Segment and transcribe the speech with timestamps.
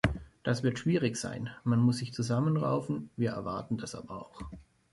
[0.41, 4.41] Das wird schwierig sein, man muss sich zusammenraufen, wir erwarten das aber auch.